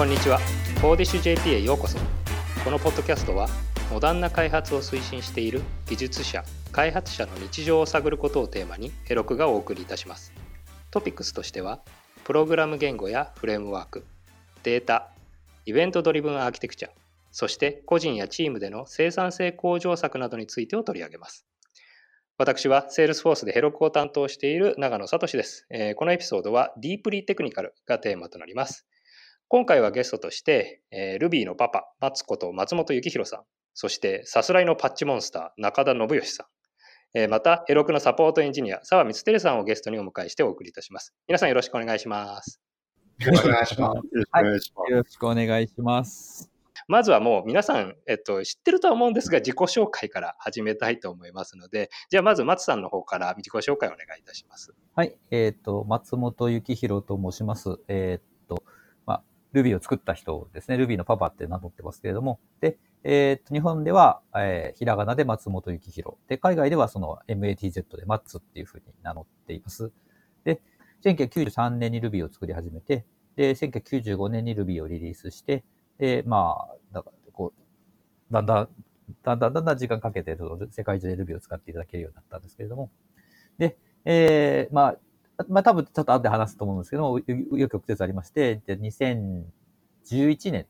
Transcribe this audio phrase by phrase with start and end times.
[0.00, 0.38] こんにちは。
[0.80, 1.98] コーディッシュ JP へようこそ。
[2.64, 3.48] このポッドキャストは、
[3.90, 6.42] モダンな開発を推進している技術者、
[6.72, 10.32] 開発者の日常を探ることをテーマに、ヘロクがお送りいたします。
[10.90, 11.82] トピックスとしては、
[12.24, 14.06] プログラム言語やフレームワーク、
[14.62, 15.10] データ、
[15.66, 16.88] イベントドリブンアーキテクチャ、
[17.30, 21.44] そして個人やチームでの生産性向上策などについてを取り上げます。
[22.38, 25.66] 私は Salesforce でヘロクを担当している長野聡です。
[25.96, 28.86] このエピソードは Deeply Technical がテーマとなります。
[29.52, 33.42] 今回はゲストとして、えー、Ruby のパパ、松子と松本幸宏さん、
[33.74, 36.46] そしてさすらいのパッチモンスター、中田信義さん、
[37.18, 41.16] えー、また、ヘロクのサポートエンジニア、澤光照さんをゲストにお迎えしてお送りいたします。
[41.26, 42.60] 皆さんよろしくお願いします。
[43.18, 43.96] よろしくお願いします。
[43.96, 46.48] よろしくお願いします。
[46.86, 54.72] まずはもう皆さん、えっと、知ってるとは思うんですが、自己紹介から始めたいと思いますので、じゃあまず松さんの方から自己紹介をお願いいたします。
[54.94, 57.80] はい、えっ、ー、と、松本幸宏と申します。
[57.88, 58.62] えっ、ー、と、
[59.52, 60.76] Ruby を作った人ですね。
[60.76, 62.40] Ruby のパパって名乗ってますけれども。
[62.60, 66.16] で、えっ、と、日本では、えー、ひらがなで松本幸宏。
[66.28, 69.90] で、海外ではその MATZ でマッツっていうふうに名乗っています。
[70.44, 70.60] で、
[71.02, 73.04] 1993年に Ruby を作り始めて、
[73.36, 75.64] で、1995年に Ruby をリリースして、
[75.98, 78.68] で、まあ、だから、こう、だんだん、
[79.22, 80.36] だんだんだんだん時間かけて、
[80.70, 82.90] 世界中で Ruby を使っていただけるようになったんですけれども。
[83.58, 84.96] で、えー、まあ、
[85.48, 90.66] まあ多分ちょっと後で話すと思うんですけども、よく曲折ありまして、で2011年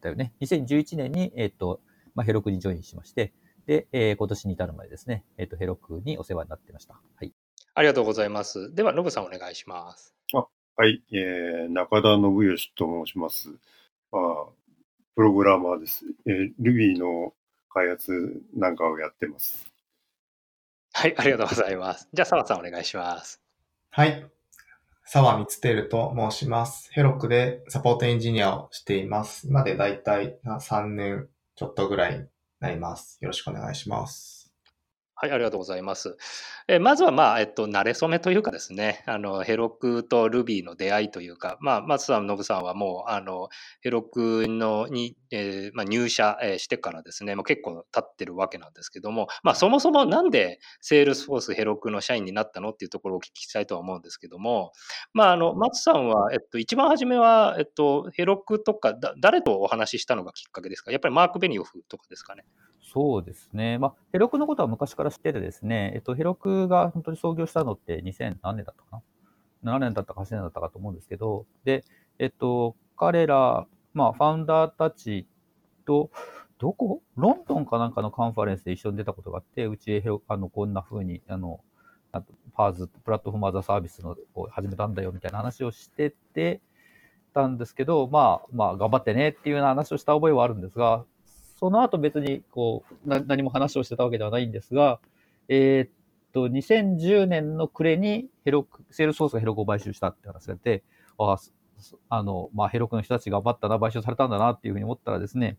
[0.00, 0.32] だよね。
[0.40, 1.80] 2011年に、えっ、ー、と、
[2.14, 3.32] まあ、ヘロクにジョインしまして、
[3.66, 6.94] で、えー、今年に至るまでですね、えっ、ー、と、ヘロクにお世話になってました。
[6.94, 7.32] はい。
[7.74, 8.74] ありがとうございます。
[8.74, 10.14] では、ノブさんお願いします。
[10.34, 13.50] あはい、えー、中田信義と申します。
[14.12, 14.46] まあ、
[15.14, 16.04] プログラマーです。
[16.26, 17.34] えー、Ruby の
[17.70, 19.66] 開発なんかをやってます。
[20.92, 22.08] はい、ありがとうございます。
[22.12, 23.45] じゃあ、澤さんお願いします。
[23.96, 24.26] はい。
[25.06, 26.90] 沢光輝と申します。
[26.92, 29.48] ヘロクでサポートエンジニアをしています。
[29.48, 32.26] 今でだいたい3年ちょっとぐらいに
[32.60, 33.16] なります。
[33.22, 34.35] よろしくお願いします。
[35.18, 36.18] はい、ありがとうございます。
[36.68, 43.48] えまずは、まあ、えっと、慣れ初めというかですね、あの、ヘロクとルビーの出会いというか、まあ、松さん、ノブさんはもう、あの、
[43.80, 54.72] Herokuのに、えー、まあ、入社してからですね、もう結構経ってるわけなんですけども、まあ、そもそもなんで、 Salesforce Herokuの社員になったのっていうところをお聞きしたいとは思うんですけども、
[55.14, 60.92] まあ、あの、 Matzさんは、えっと、一番初めは、えっと、 Herokuとか、だ誰とお話ししたのがきっかけですか？
[60.92, 62.44] やっぱりマーク・ベニオフとかですかね。
[62.92, 63.78] そうですね。
[63.78, 69.02] まあ、 Herokuのことは昔から知っててですね、えっと、 Herokuが本当に創業したのって2000何年だったか
[69.62, 71.84] な ?7 年だったか8年だったかと思うんですけど、で、
[72.20, 75.26] えっと、彼ら、まあ、ファウンダーたち
[75.84, 76.10] と、
[76.58, 77.02] どこ？
[77.16, 81.60] ロンドンかなんかのカンファレンスで一緒に出たことがあって、うち、あの、こんな風に、あの、
[82.54, 86.62] パーズ、プラットフォームアザーサービスのを始めたんだよみたいな話をしてて
[87.34, 91.04] たんですけど、まあ、まあ、頑張ってねっていうような話をした覚えはあるんですが、
[91.58, 95.00] その後別にこうな何も話をしてたわけではないんですが、
[95.48, 95.90] えー、っ
[96.32, 100.82] と、2010年の暮れに Heroku、Salesforceが Herokuを買収したって話があって、
[101.18, 101.36] あ
[102.10, 105.56] あの、まあ、 Herokuの人たち頑張ったな、買収されたんだなっていうふうに思ったらですね、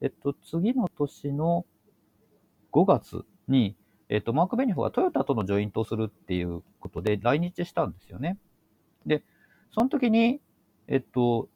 [0.00, 1.64] えっと、次の年の
[2.72, 3.76] 5月に、
[4.08, 8.38] えっと、マーク・ベニオフがトヨタとのジョイントをするっていうことで来日したんですよね。
[9.06, 9.22] で、
[9.72, 10.40] その時に、
[10.88, 11.48] えっと、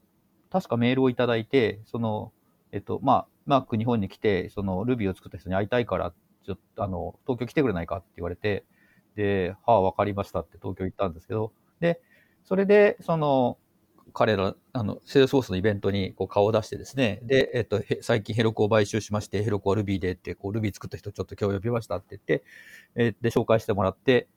[0.51, 2.33] 確かメールをいただいて、その、
[2.73, 6.13] えっと、まあ、マーク日本に来て、その Ruby を作った人に会いたいから、
[6.45, 8.65] ちょっと、あの、東京来てくれないかって言われて、
[9.17, 12.01] で、はあ、わかりましたって東京行ったんですけど、で、
[12.45, 13.59] それで、その、
[14.15, 22.45] 彼ら、あの、セールスフォースのイベントにこう顔を出してですね、で、えっと、最近 Herokuを買収しまして、 Herokuは Ruby でって、こう、Ruby 作った人ちょっと今日呼びましたって言って、
[22.97, 24.29] えで、紹介してもらって、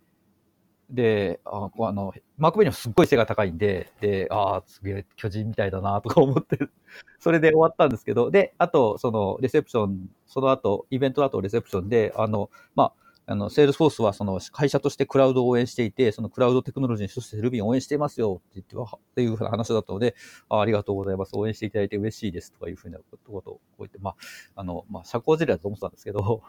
[0.89, 6.59] で、ああの、マーク・ベニオフはすっごい背が高いんで、で、ああ、すげえ巨人みたいだなとか思って
[7.19, 12.93] それで終わったんですけど、で、あと、その、レセプション、その後、イベントだとレセプションで、あの、まあ、
[13.27, 20.15] あの、 Salesforce はその会社としてクラウドを応援していて、そのクラウドテクノロジーとして Ruby を応援していますよって言っては、っていうふうな話だったので、
[20.47, 21.35] あありがとうございます。
[21.35, 24.15] 応援していただいて嬉しいですとかいうふうなことをこう言って、まあ、
[24.55, 26.43] あの、まあ、社交辞令だと思ってたんですけど、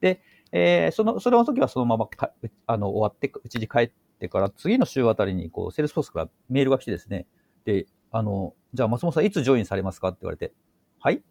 [0.00, 0.20] で、
[0.52, 2.32] えー、その、それの時はそのままか、
[2.66, 7.26] あの、終わって、うちに帰ってから、次の週あたりに、こう、 Salesforce からメールが来てですね、
[7.64, 10.08] で、あの、じゃあ松本さんいつジョインされますか？
[10.08, 10.52] って言われて、
[11.00, 11.22] はい？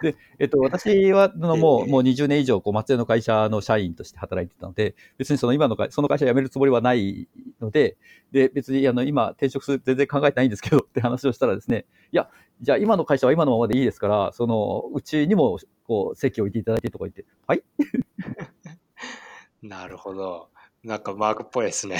[0.02, 7.28] で、えっと、私は、のもう、もう20年以上、こう、松江の会社の社員として働いてたので、別にその今の会、その会社辞めるつもりはない
[7.60, 7.96] ので、
[8.32, 12.28] で、別に、あの、今、転職する全然考えてないんですけどって話をしたらですね、いや、
[12.62, 17.62] じゃあ今の会社は今のままでいいですから、その、うちにも、こう、席を置いていただいてとか言って、はい？
[19.62, 20.48] なるほど。
[20.82, 21.98] なんかマークっぽいですね。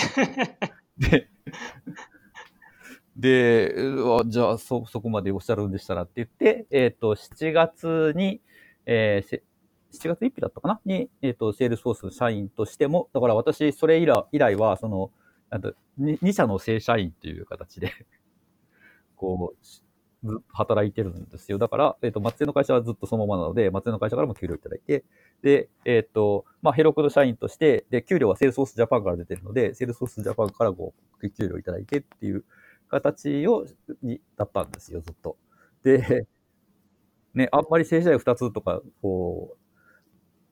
[0.96, 1.28] で、
[3.20, 3.74] で、
[4.26, 8.40] じゃあそ、そこまでおっしゃるんでしたらって言って、えっ、と、7月に、
[8.86, 9.42] えーせ
[9.92, 10.80] 7月1日だったかな？
[10.86, 15.10] に、えっ、と、 Salesforce の社員としても、だから私、それ以来以来は、その、
[15.50, 17.92] なんと、に2社の正社員っていう形で、
[19.16, 19.54] こ
[20.24, 21.58] う、働いてるんですよ。
[21.58, 25.04] だから、えっ、と、松江の会社はずっとそのままなので、松江の会社からも給料いただいて、
[25.42, 32.44] で、えっ、と、まあ、 Heroku の社員として、で、給料は Salesforce Japan から出てるので、 Salesforce Japan からこう、給料いただいてっていう
[32.90, 33.66] 形を、
[34.02, 35.36] に、だったんですよ、ずっと。
[35.82, 36.26] で、
[37.34, 39.56] ね、あんまり正社員2つとか、こ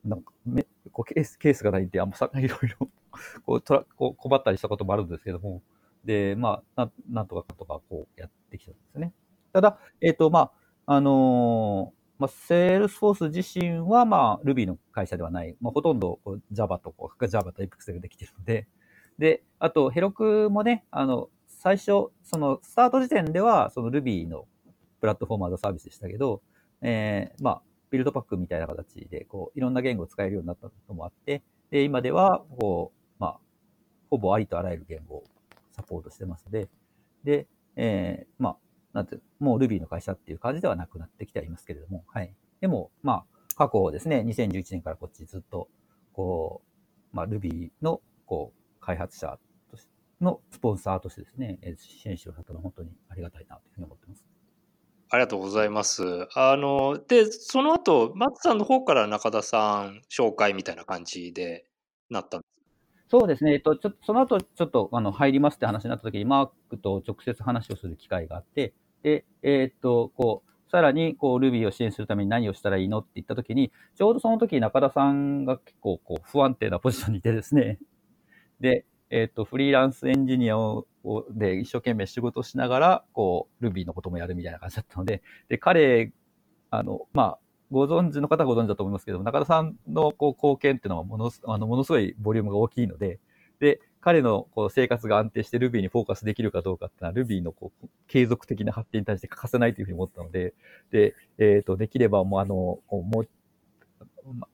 [0.05, 2.89] う、なんか、め、こうケース、ケースがないんで、あんまさ、いろいろ、
[3.45, 5.63] こう、とら、こう、困ったりしたこともあるんですけども、
[6.05, 9.13] で、まあ、なん、なんとかかとか、こう、やってきたんですね。
[9.53, 10.53] ただ、えっ、と、ま
[10.87, 15.57] あ、あのーまあ、 Salesforce 自身は、まあ、Ruby の会社ではない。
[15.61, 16.19] まあ、ほとんど
[16.51, 18.67] Java とこう、Java と Apex ができてるので、
[19.19, 24.47] で、あと、 Heroku もね、あの、最初、その、スタート時点では、その Ruby の
[25.01, 26.41] Platform as a Service でしたけど、
[26.83, 33.41] えー、まあ、 Buildpack みたいな形で、こう、いろんな言語を使えるようになったのもあって、で、今では、こう、まあ、
[34.09, 35.25] ほぼありとあらゆる言語を
[35.73, 36.69] サポートしてますので、
[37.25, 38.57] で、えー、まあ、
[38.93, 42.33] なんてうもう Ruby の会社っていう感じではなくなってきてはいますけれども、はい。
[42.61, 43.25] でも、まあ、
[43.57, 45.69] 過去ですね、2011年からこっちずっと、
[46.13, 46.63] こ
[47.13, 49.39] う、まあ、Ruby の、こう、開発者
[50.21, 54.25] のスポンサーとしてですね、えー支援してくださったのは本当にありがたいなというふうに思ってます。
[55.11, 56.29] ありがとうございます。
[56.35, 61.65] あの、で、その後、松さんの方から中田さん紹介みたいな感じで
[62.11, 62.61] なったんです。
[63.11, 63.55] そうですね。
[63.55, 77.79] えっと、ちょっと、その後、ちょっと、あの、入りますって話になった時に、マークと直接話をする機会があって、で、えっと、こう、さらに、こう、Ruby を支援するために何をしたらいいのって言った時に、ちょうどその時中田さんが結構、こう、不安定なポジションにいてですね。
[78.61, 80.87] で、えっと、フリーランスエンジニアを、
[81.31, 86.13] で一生懸命仕事しながら、こう、Ruby のこともやるみたいな感じだったので、で、彼、
[86.71, 87.39] あの、まあ、
[87.71, 93.19] ご存知の方はご存知だと思いますけども、中田さんのこう貢献っていうのはものあのものすごいボリュームが大きいので、
[93.61, 100.55] で、彼のこう生活が安定して Ruby にフォーカスできるかどうかっていうのは Ruby のこう継続的な発展に対して欠かせないというふうに思ったので、
[100.91, 103.29] で、えっ、と、できればもうあの、もう、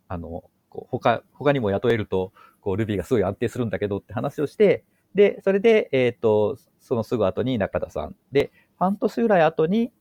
[0.08, 2.32] あの、こう他、他にも雇えると、
[2.64, 4.84] こう Ruby がすごい安定するんだけどって話をして、
[5.14, 8.16] で、それで、えっ、と、そのすぐ後に中田さん。
[8.32, 9.92] で、半年ぐらい後に、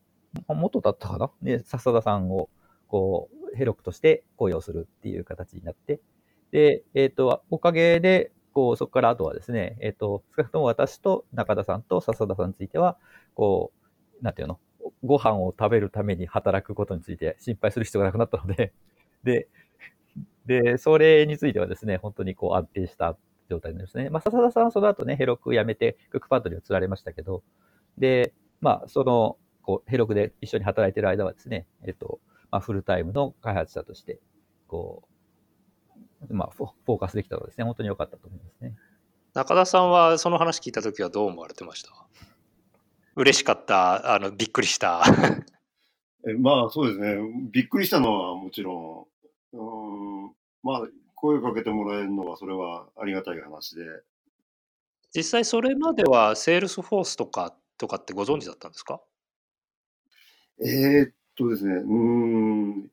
[0.47, 1.29] 元だったかな？
[1.43, 2.49] で、笹田さんを、
[2.87, 5.99] こう、ヘロクとして雇用するっていう形になって、
[6.51, 12.97] で、えっ、と、おかげで、こう、そこからあとはですね、えっ、と、少なくとも私と中田さんと笹田さんについては、
[13.35, 13.71] こ
[14.21, 14.57] う、なんていうの、
[15.03, 18.73] ご飯を食べるために働くことについて心配する必要がなくなったので、
[19.23, 19.47] で、
[20.45, 23.17] で、それについてはですね、本当にこう安定した
[23.49, 24.09] 状態ですね。
[24.09, 27.43] まあ、笹田さんはその後ね、ヘロク辞めて、クックパッドに移られましたけど、
[27.97, 32.19] で、まあ、その、こう、ヘロクで一緒に働いている間はですね、えっと、
[32.51, 34.19] まあ、フルタイムの開発者として、
[34.67, 35.03] こ
[36.29, 38.75] う、まあ、フォフォーカスできたのはですね、本当に良かったと思いますね。
[39.33, 41.89] 中田さんはその話聞いたときはどう思われてました？
[43.15, 45.03] 嬉しかった、あの、びっくりした。
[46.27, 47.17] えまあそうですね。
[47.51, 49.12] びっくりしたのはもちろん、
[49.53, 53.83] うーん、まあ声をかけてもらえるのはそれはありがたい話で、
[55.15, 58.99] 実際それまでは Salesforce とかとかってご存知だったんですか？
[60.59, 61.93] えーっとですね、うー
[62.85, 62.91] ん、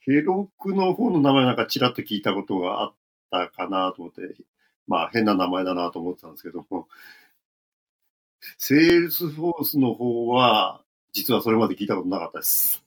[0.00, 2.94] Heroku の方の名前なんかちらっと聞いたことがあっ
[3.30, 4.36] たかなと思って、
[4.86, 6.88] まあ変な名前だなと思ってたんですけども、
[8.58, 12.85] Salesforce の方は、実はそれまで聞いたことなかったです。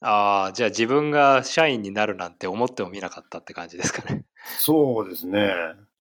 [0.00, 4.24] ああ、じゃあ自分が社員になるなんて思ってもみなかったって感じですかね。
[4.58, 5.52] そうですね。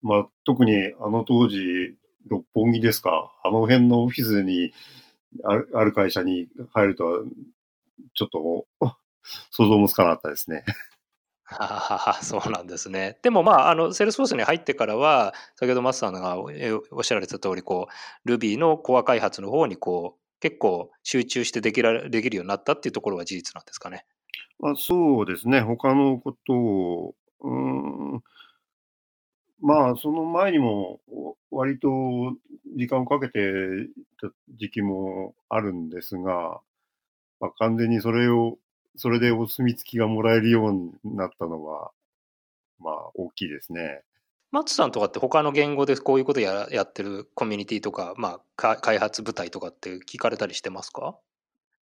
[0.02, 1.96] まあ特にあの当時、
[2.28, 4.72] 六本木ですか、あの辺のオフィスに
[5.44, 7.20] あるある会社に入るとは、
[8.14, 8.68] ちょっと
[9.52, 10.64] 想像もつかなかったですね。
[11.50, 13.18] はははそうなんですね。
[13.24, 17.88] でもまあ、あの、 Salesforce に入ってからは、先ほどマスさんがえおっしゃられた通り、こ
[18.26, 24.06] う、Ruby のコア開発の方に、こう、結構集中してできらできるようになったっていうところは事実なんですかね？
[24.60, 25.62] まあ、そうですね。
[25.62, 27.50] 他のことを、う
[28.18, 28.22] ん、
[29.60, 31.00] まあ、その前にも、
[31.52, 31.90] 割と
[32.76, 33.40] 時間をかけて
[34.22, 36.62] た時期もあるんですが、
[37.40, 38.58] まあ、完全にそれを、
[38.96, 41.92] それでお墨付きがもらえるようになったのは、
[42.80, 44.04] まあ、大きいですね。
[44.52, 51.18] マツさんとかって他の言語でこういうことややってるコミュニティとか、まあ、か開発部隊とかって聞かれたりしてますか？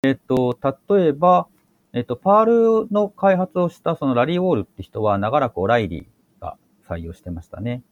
[0.04, 0.58] えっと、
[0.90, 1.48] 例えば、
[1.94, 7.84] えっと、パールの開発をしたそのラリー・ウォールって人は長らくオライリーが採用してましたね。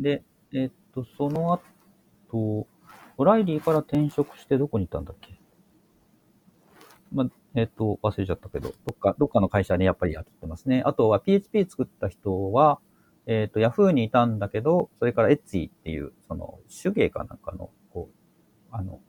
[0.00, 2.66] で、えっと、その後、
[3.16, 5.38] O'Reilly から転職してどこに行ったんだっけ？
[7.12, 10.82] まあ、えっ、と、忘れちゃったけど、どっか、どっかの会社にやっぱり雇ってますね。
[10.84, 12.80] あとは PHP 作った人は、
[13.26, 18.16] えっ、と、Yahoo にいたんだけど、それから Etsy っていう、その、手芸かなんかの、こう、
[18.70, 19.00] あの、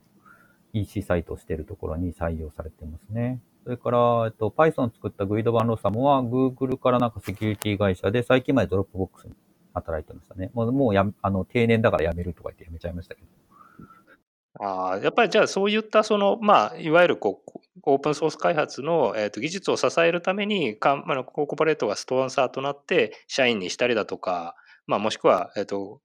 [0.72, 3.40] EC サイトをしているところに採用されてますね。
[3.64, 9.34] それから、えっと、Python 作った Guido van Rossum は Google からなんかセキュリティ会社で最近まで Dropbox に
[9.74, 10.50] 働いてましたね。
[10.54, 13.26] もう、もうや、あの、定年だから辞めるとか言って辞めちゃいましたけど。
[14.64, 24.54] ああ、やっぱりじゃあそういったその、まあ、いわゆるこう、オープンソース開発の、えー、と技術を支えるためにか、まあ、コーポレートがスポンサーとなって社員にしたりだとか、
[24.86, 26.00] まあ、もしくは、えー、と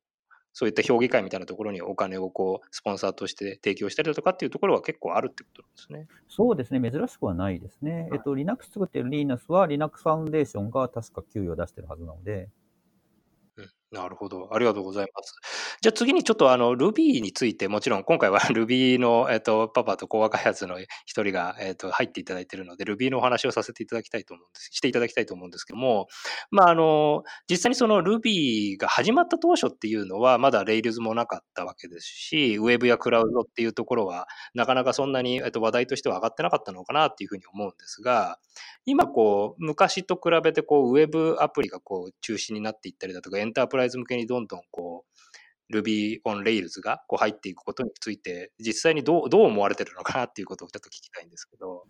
[0.53, 6.07] そういった評議会みたいなところにお金をこうスポンサーとして提供したりだとかっていうところは結構あるってことなんですね。
[6.27, 8.09] そうですね、珍しくはないですね。
[8.13, 12.49] えっと、Linux 作ってる Linux は Linux ファウンデーションが確か給与を出してるはずなので、
[13.91, 14.48] なるほど。
[14.53, 15.36] ありがとうございます。
[15.81, 26.07] じゃあ次にちょっとあの Ruby について、もちろん今回は Ruby の、えっと、パパと講和開発の一人が、えっと、入っていただいているので、Ruby のお話をさせていただきたいと思うんです、していただきたいと思うんですけども、
[26.51, 38.39] まああの、実際にその Ruby が始まった当初っていうのは、まだ Rails もなかったわけですし、Web や Cloud っていうところは、なかなかそんなに、えっと、話題としては上がってなかったのかなっていうふうに思うんですが、
[38.86, 45.11] 今こう、昔と比べてこう、ウェブアプリがこう、中心になっていったりだとか、エンタープライズ向けにどんどんこう、
[45.71, 51.85] Ruby on Rails がこう入っていくことについて、実際にどうどう思われてるのかなっていうことをちょっと聞きたいんですけど。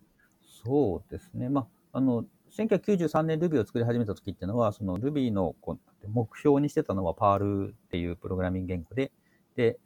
[0.63, 1.50] そうですね。
[1.50, 9.12] まあ、あの、1993年 Ruby を作り始めた時っていうのは、その Ruby のこう目標にしてたのは Perl っていうプログラミング言語で、
[9.55, 9.79] で、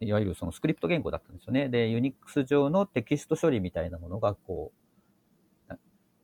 [0.00, 1.68] いわゆるそのスクリプト言語だったんですよね。
[1.68, 4.72] で、Unix 上のテキスト処理みたいなものが、こ
[5.68, 5.74] う、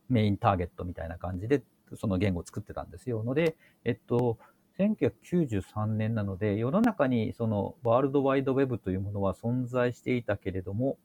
[0.09, 1.61] メインターゲットみたいな感じで、
[1.95, 3.23] その言語を作ってたんですよ。
[3.23, 4.37] ので、えっと、
[4.79, 10.97] 1993年なので、世の中にそのワールドワイドウェブというものは存在していたけれども、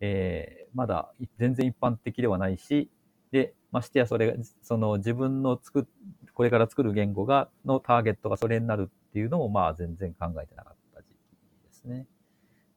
[0.00, 2.90] えー、まだ全然一般的ではないし、
[3.30, 5.86] で、ましてやそれが、その自分の作
[6.34, 11.18] これから作る言語が、のターゲットがそれになるっていうのも、まあ全然考えてなかった時期
[11.64, 12.06] ですね。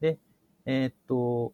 [0.01, 0.17] で、
[0.65, 1.53] えー、っと、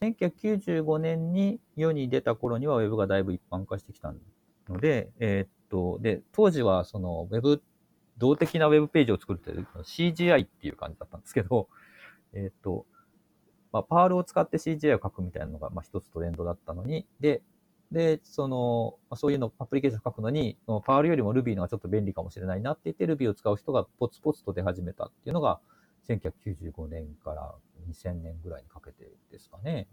[0.00, 4.14] 1995年に世に出た頃には Web がだいぶ一般化してきた
[4.68, 7.62] ので、えー、っと、で、当時はその Web、
[8.18, 11.68] 動的な Web ページを作るっていう CGI っていう感じだったんですけど、
[12.32, 12.86] えー、っと、
[13.72, 17.42] まあ、パールを使って CGI を書くみたいなのが、まあ、一つトレンドだったのに、で、
[17.92, 25.60] で、その、まあ、そういうの、アプリケーション書くのに、パールよりも Ruby のがちょっと便利かもしれないなって言って、Ruby を使う人がポツポツと出始めたっていうのが、
[26.08, 27.54] 1995年から
[27.88, 29.88] 2000年ぐらいにかけてですかね。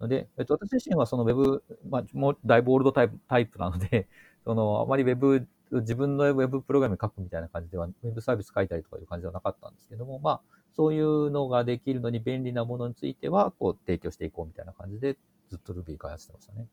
[0.00, 4.08] ので、えっと、私自身はその Web、まあ、もうだいぶオールドタイプタイプなので、
[4.44, 10.40] その、あまり Web、自分の Web プログラム書くみたいな感じでは、Web サービス書いたりとかいう感じではなかったんですけども、まあ、
[10.74, 15.16] そういうのができるのに便利なものについては、こう、提供していこうみたいな感じで、
[15.48, 16.66] ずっと Ruby 開発してましたね。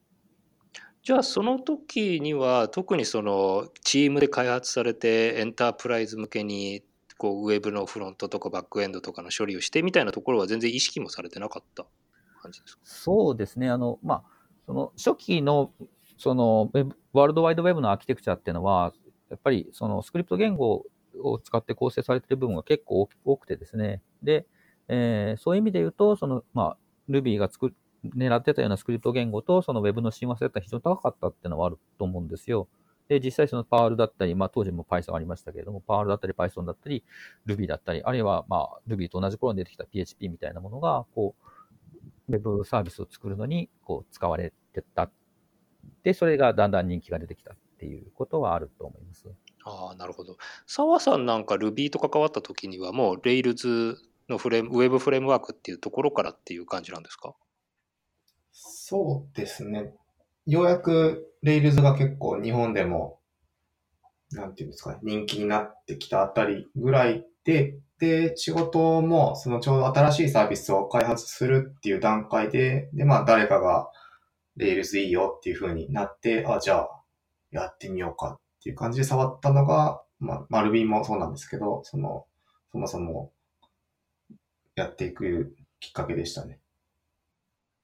[1.04, 6.82] じゃあその時には特にそのチームで開発されてエンタープライズ向けに
[7.18, 11.86] こうウェブのフロントとかバックエンドとかの処理をしてみたいなところは全然意識もされてなかった
[12.42, 12.82] 感じですか？
[12.86, 13.70] そうですね。
[13.70, 14.24] あの、まあ、
[14.66, 15.74] その初期の
[16.24, 16.72] その
[17.12, 18.94] ワールドワイドウェブのアーキテクチャっていうのは、
[19.30, 20.86] やっぱりそのスクリプト言語
[21.22, 24.02] を使って構成されている部分が結構多くてですね。
[24.22, 24.46] で、
[24.88, 26.78] えー、そういう意味で言うと、その、まあ、
[27.10, 27.74] Ruby が作
[28.16, 32.70] 狙ってたようなスクリプト言語とその Web の親和性って非常に高かったっていうのはあると思うんですよ。
[33.10, 37.04] で、実際その Perl だったり、まあ当時も Python ありましたけれども、Perl だったり Python だったり、
[37.46, 41.36] Ruby だったり、あるいはまあ Ruby と同じ頃に出てきた PHP みたいなものが、こ
[42.30, 45.10] う、Web サービスを作るのに、こう、使われてた。
[46.04, 49.26] で、それがだんだん人気が出てきたっていうことはあると思います。
[49.66, 50.38] ああ、なるほど。
[50.68, 53.96] 澤さんなんか Ruby と関わった時にはもう Rails
[54.30, 57.34] のフレーム、ウェブフレームワークっていうところからっていう感じなんですか？
[58.52, 59.94] そうですね。
[60.46, 63.20] ようやく Rails が結構日本でも、
[64.32, 73.90] なんていうんですかね、人気になってきたあたりぐらいで、で、仕事も、そのちょうど新しいサービスを開発するっていう段階で、で、まあ誰かが
[74.58, 76.90] Rails いいよっていう風になって、あ、じゃあ
[77.52, 82.26] やってみようかっていう感じで触ったのが、まあ、Ruby もそうなんですけど、その、
[82.72, 83.32] そもそも
[84.76, 86.60] やっていくきっかけでしたね。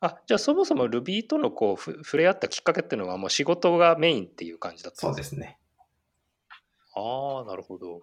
[0.02, 5.60] あ、じゃあそもそも Ruby とのこうふ触れ合ったきっかけっていうのはもう仕事がメインっていう感じだったそうですね。
[6.96, 8.02] ああ、なるほど。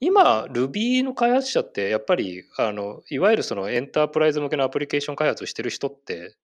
[0.00, 6.36] 今、Ruby の開発者ってやっぱりあのいわゆるそのエンタープライズ向けのアプリケーション開発をしてる人って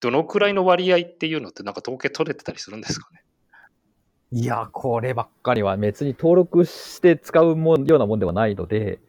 [0.00, 3.22] どのくらいの割合っていうのってなんか統計取れてたりするんですかね？
[4.30, 9.00] いや、こればっかりは別に登録して使うもんようなもんではないので、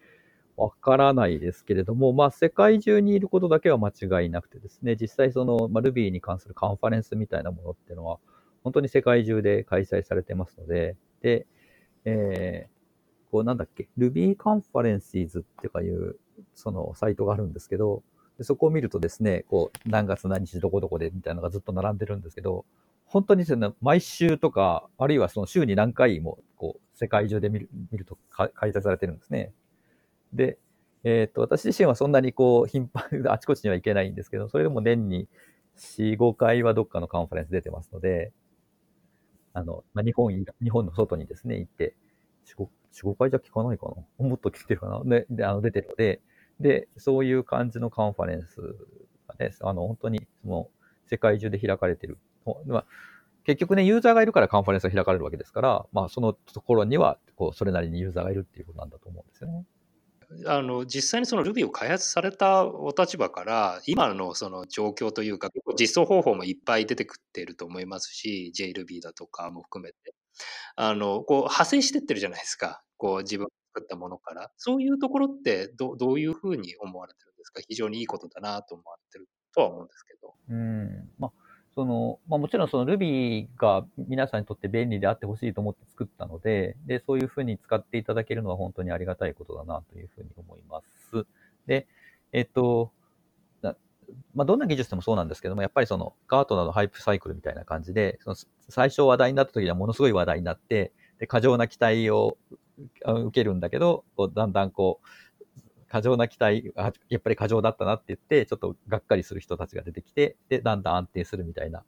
[0.55, 8.19] わからないですけれども、まあ、世界中にいることだけは間違いなくてですね、実際その、まあ、Ruby に関するカンファレンスみたいなものっていうのは、
[8.63, 11.48] 本当に世界中で開催されてますので、で、
[12.05, 16.17] えー、こうなんだっけ、Ruby Conferences っていうかいう、
[16.55, 18.03] そのサイトがあるんですけど、
[18.39, 22.65] でそこを見るとですね、こう、何月何日どこどこでみたいなのがずっと並んでるんですけど、
[23.05, 29.51] 本当にですね、毎週とか、あるいはその週に何回も、こう、世界中で見る見ると開催されてるんですね。
[30.31, 30.58] で、
[31.03, 35.27] えっ、と、私自身はそんなにこう、頻繁、あちこちには行けないんですけど、それでも年に
[35.77, 38.31] 4、5回はどっかのカンファレンス出てますので、
[39.53, 41.93] あの、まあ、日本、日本の外にですね、行って、
[42.58, 42.67] 4、
[43.03, 44.25] 5, 回じゃ聞かないかな？
[44.25, 45.03] もっと聞いてるかな？
[45.03, 46.22] で、で、あの、出てるので、
[46.59, 48.61] で、そういう感じのカンファレンス
[49.27, 50.69] がね、あの、本当に、その、
[51.07, 52.17] 世界中で開かれてる。
[52.65, 52.85] まあ、
[53.43, 59.65] 結局ね、ユーザーがいるからカンファレンスが開かれるわけですから、まあ、そのところには、こう、それなりにユーザーがいるっていうことなんだと思うんですよね。
[60.45, 70.13] あの実際にその Ruby を開発されたお立場から今のその状況というか実装方法もいっぱい出てくっていると思いますし JRuby だとかも含めて
[70.75, 73.47] あのこう派生してってるじゃないですかこう自分
[73.79, 77.62] 作ったものからそういうところってどどういうふうに思われてるんですか？
[77.67, 80.33] 非常にいいことだなと思われてるとは思うんですけど。
[80.50, 81.31] うんまあ
[81.75, 91.25] その、まあ、もちろんその Ruby が皆さんにとって便利であってほしいと思って作ったので、で、そういうふうに使っていただけるのは本当にありがたいことだなというふうに思います。
[91.67, 91.88] で、
[92.33, 92.91] えっと、
[93.62, 98.36] まあ、どんな技術でもそうなんですけども、やっぱりそのガートナーのハイプサイクルみたいな感じで、その
[98.67, 102.38] 最初話題になった時にはものすごい話題になって、で、過剰な期待を
[103.05, 105.07] 受けるんだけど、こうだんだんこう、
[105.89, 111.83] 過剰な期待、あやっぱり過剰だったなって言って、ちょっとがっかりする人たちが出てきて、で、だんだん安定するみたいな、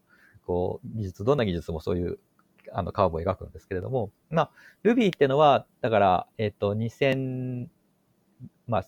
[0.45, 2.19] こう、技術、どんな技術もそういう、
[2.73, 4.51] あの、カーブを描くんですけれども、まあ、
[4.83, 7.69] Ruby ってのは、だから、えっ、と、2000、
[8.67, 8.85] まあ、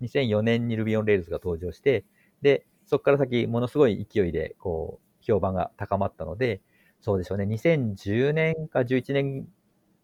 [0.00, 2.04] 2004年に Ruby on Rails が登場して、
[2.40, 6.62] で、そこから先、ものすごい勢いで、こう、評判が高まったので、
[7.00, 9.46] そうでしょうね、2010年か11年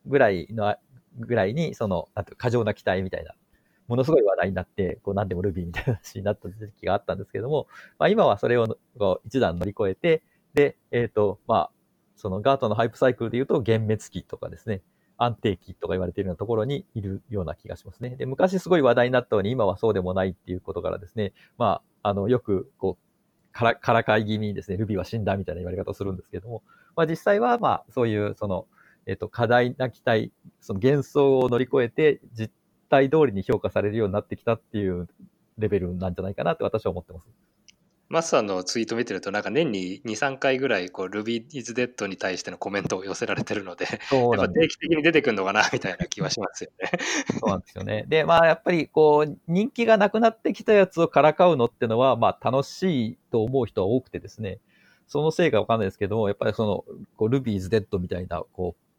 [0.06, 0.74] ぐらいの、
[1.20, 3.34] ぐらいに、その、あと過剰な期待みたいな
[3.88, 7.66] ものすごい話題になって、こう何でも Ruby みたいな話になった時期があったんですけども、
[7.98, 8.78] まあ今はそれを
[9.26, 10.22] 一段乗り越えて、
[10.54, 11.70] で、えっ、ー、と、まあ、
[12.16, 14.82] そのガートのハイプサイクルで言うと、幻滅期とかですね、
[15.16, 18.10] 安定期とか言われているようなところにいるような気がしますね。
[18.10, 26.62] で、昔すごい話題になったのに、今はそうでもないっていうことからですね、まあ、あの、よく、こう、から、からかい気味にですね、Ruby は死んだみたいな言われ方をするんですけども、
[26.96, 28.66] まあ実際は、まあ、そういう、その、
[29.10, 32.52] えっ、ー、と、課題な期待、その幻想を乗り越えて、実
[32.88, 35.08] 体通りに評価されるようになってきたっていう
[35.58, 37.26] レベルなんじゃないかなって私は思ってます。
[38.08, 46.90] マスさんのツイート見てると、なんか年に2、3回ぐらい、こう、Ruby is Dead に対してのコメントを寄せられてるので、そうやっぱ定期的に出てくるのかな、みたいな気はしますよね。
[47.40, 48.04] そうなんですよね。
[48.06, 54.60] で、まあ、やっぱり、こう、人気がなくなってきたやつをからかうのってのは、まあ、楽しいと思う人は多くてですね、
[55.10, 56.84] そのせいかわかんないですけども、やっぱりその、
[57.16, 58.89] こう Ruby is Dead みたいな、こう、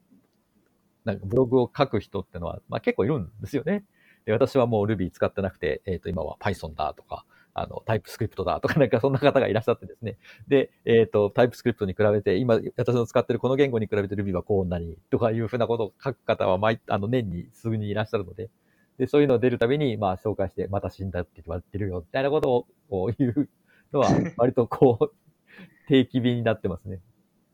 [1.06, 3.84] なんかブログを書く人ってのは、まあ結構いるんですよね。
[4.26, 10.18] で、私はもう Ruby 使ってなくて、えっ、ー、と、今は Python だとか、あの、 TypeScript だとか、 なんかそんな方がいらっしゃってですね。
[10.48, 18.50] で、えっ、ー、と、 TypeScript に比べて、今、私の使ってるこの言語に比べて Ruby はこんなに、とかいうふうなことを書く方は毎、あの、年に数人いらっしゃるので、
[18.98, 23.50] で、そういうのを出るたびに、まあ、紹介して、また死んだって言われてるよ、みたいなことを、こういう
[23.92, 25.12] のは、割とこう、
[25.88, 27.02] 定期便になってますね。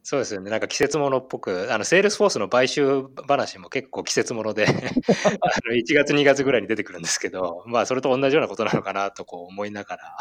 [0.10, 0.50] そうですよね。
[0.50, 10.18] なんか季節物っぽく、あの、 Salesforce の買収話も結構季節物で あの、1月2月ぐらいに出てくるんですけど、まあ、それと同じようなことなのかなとこう思いながら、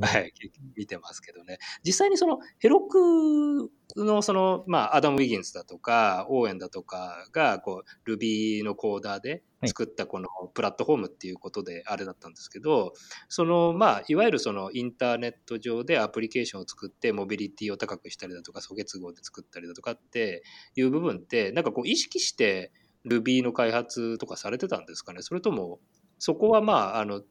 [0.00, 0.34] ね、はい、
[0.76, 1.56] 見てますけどね。
[1.82, 12.92] 実際にその、ヘロクのその、まあ、アダム・ウィギンスだとか、オーエンだとかが、こう、Ruby のコーダーで作ったこのプラットフォームっていうことであれだったんですけど、
[13.28, 20.42] その、まあ、いわゆるそのインターネット上でアプリケーションを作ってモビリティを高くしたりだとか、素結合で作ったりだとかって
[20.76, 22.72] いう部分って、なんかこう意識して
[23.06, 25.22] Ruby の開発とかされてたんですかね？
[25.22, 25.80] それとも、
[26.18, 27.22] そこはまあ、あの、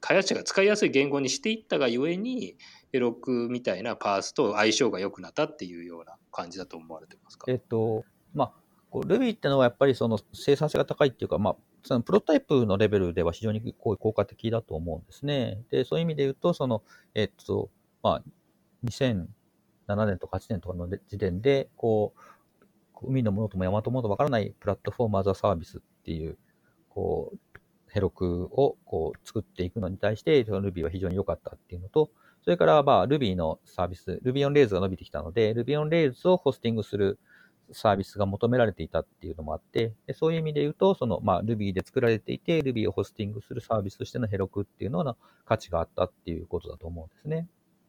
[0.00, 2.56] 開発者が使いやすい言語にしていったがゆえに、
[2.92, 7.50] エロクみたいなパースと相性が良くなったっていうような感じだと思われてますか？
[7.50, 8.52] えっと、まあ、
[8.90, 15.62] こう Ruby ってのはやっぱりその生産性が高いっていうか、まあ、そのプロタイプのレベルでは非常に効果的だと思うんですね。
[15.70, 16.82] で、そういう意味で言うと、その、
[17.14, 17.70] えっと、
[18.02, 18.22] まあ、
[18.84, 19.26] 2007
[20.06, 26.36] 年とか8年とかの時点で、こう、海のものとも山とものとわからないプラットフォームアザサービスっていう、
[26.88, 27.38] こう、
[27.90, 32.10] ヘロクをこう作っていくのに対して、Ruby は非常に良かったっていうのと、
[32.42, 37.18] それから、まあ、Ruby のサービス、Ruby on Rails が伸びてきたので、Ruby on Rails をホスティングする
[37.72, 47.48] サービスが求められていたっていうのもあって、でそういう意味で言うと、その、まあ、Ruby で作られていて、Ruby をホスティングするサービスとしてのヘロクっていうのの価値があったっていうことだと思うんですね。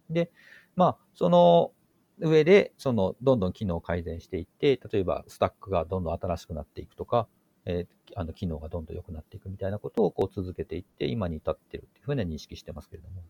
[0.09, 0.31] で、
[0.75, 1.71] まあ、その
[2.19, 7.27] 上で、その、どんどん機能を改善していって、例えば、スタックがどんどん新しくなっていくとか、
[7.65, 13.23] えーあの、機能がどんどん良くなっていくみたいなことをこう続けていって、今に至ってるっていうふうに認識してますけれども。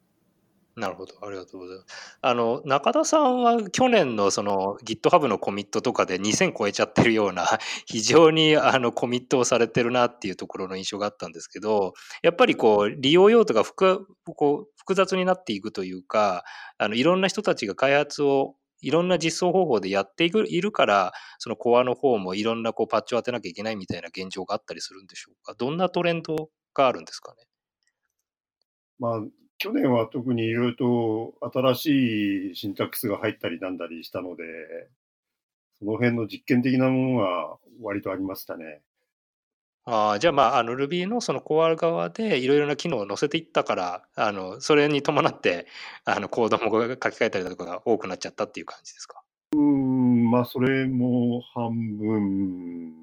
[0.76, 2.18] なるほど、ありがとうございます。
[2.22, 7.46] あの、中田さんは去年のその GitHub のコミットとかで2000超えちゃってるような、
[7.86, 16.44] 非常にあのコミットをされてるなっていうところの印象があったんですけど、やっぱりこう、利用用途が複こう複雑になっていくというか、
[16.78, 25.54] あの、いろんな人たちが開発をいろんな実装方法でやっていくいるから、そのコアの方もいろんなこうパッチを当てなきゃいけないみたいな現状があったりするんでしょうか？
[25.56, 27.44] どんなトレンドがあるんですかね？
[29.00, 29.22] まあ、
[29.60, 34.43] 去年は特にいろいろと新しいシンタックスが入ったりなんだりしたので、
[35.80, 38.82] その辺の実験的なものが割とありましたね。
[39.84, 45.67] ああ、じゃあまあ、あの Ruby のそのコア側でいろいろな機能を載せていったから、あの、それに伴って、
[46.06, 49.22] あの、コードも書き換えたりだとかが多くなっちゃったっていう感じですか？
[49.56, 52.93] うん、まあ、それも半分、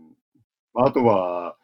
[0.72, 1.56] まああとは、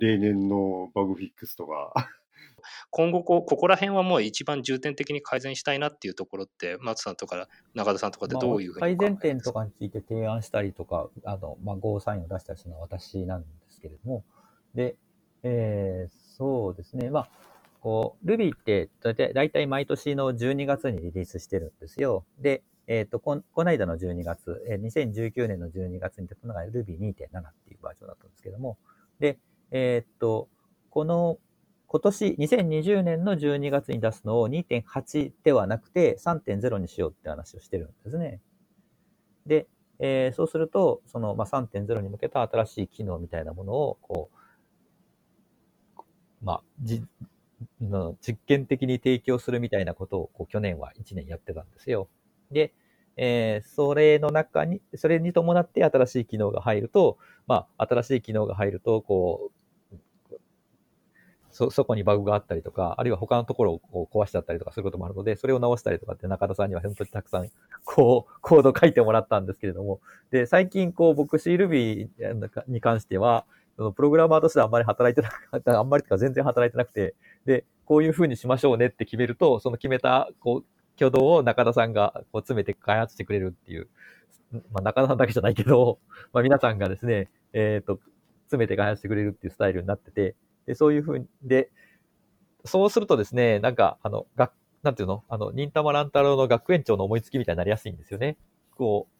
[0.00, 1.92] 例年のバグフィックスとか、
[2.90, 14.24] 今後こう、ここら辺はもう一番重点的に改善したいなっていうところって、松さんとか中田さんとかでどういうふうに改善点とかについて提案したりとか、あの、まあ、ゴーサインを出したりするのは私なんですけれども、
[14.74, 14.96] で、
[15.42, 17.28] えーそうですね、まあ、
[17.80, 22.24] こう、Ruby ってだいたいだいたい毎年の12月にリリースしてるんですよ。
[22.38, 28.78] で、えっ、と、こん、この間の12月、えー2019年の12月に出たのが Ruby2.7 っていうバージョンだったんですけども、
[29.18, 29.38] で、
[29.72, 30.48] えっ、と、
[30.90, 31.38] この、
[31.88, 38.40] 今年、2020年の12月に出すのを2.8ではなくて3.0にしようって話をしてるんですね。
[39.46, 39.66] で、
[39.98, 44.36] えーそうすると、その、まあ、3.0に向けた新しい機能みたいなものを、こう、
[46.44, 47.04] まあ、じ、
[47.80, 52.08] の実験的に提供するみたいなことを、こう、去年は1年やってたんですよ。
[52.50, 52.72] で、
[53.16, 59.52] えーそれの中に、それに伴って新しい機能が入ると、まあ、新しい機能が入ると、こう、
[61.50, 67.50] そ、そこにバグがあったりとか、あるいは他のところを壊しちゃったりとかすることもあるので、それを直したりとかって中田さんには本当にたくさん、
[67.84, 72.08] こう、コード書いてもらったんですけれども、で、最近こう、僕 CRuby
[72.68, 73.44] に関しては、
[73.76, 80.64] そのプログラマーとしてはあんまり働いてなかった、あんまりとか全然働いてなくて、で、こういう風にしましょうねって決めると、その決めた、こう、
[80.96, 83.88] 挙動を中田さんがこう詰めて開発してくれるっていう、
[84.72, 85.98] まあ中田さんだけじゃないけど、
[86.32, 88.00] まあ皆さんがですね、えっ、と、
[88.46, 90.34] 詰めて開発してくれるっていうスタイルになってて、
[90.74, 91.70] そういう風に、で、
[92.64, 94.52] そうするとですね、なんか、あの、学、
[94.82, 95.24] なんていうの？
[95.28, 98.36] あの、忍たま乱太郎の学園長の思いつきみたいになりやすいんですよね。
[98.76, 99.18] こう、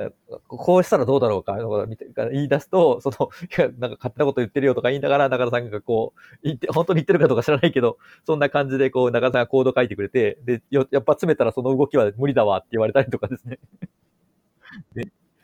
[0.00, 0.10] え
[0.46, 1.56] こうしたらどうだろうか、
[1.88, 13.58] みたいな言い出すと、その、いや、なんか勝手なこと言ってるよとか言いながら、中田さんがこう、言って、本当に言ってるかどうか知らないけど、そんな感じでこう、中田さんがコード書いてくれて、で、やっぱ詰めたらその動きは無理だわって言われたりとかですね。
[14.94, 15.02] で、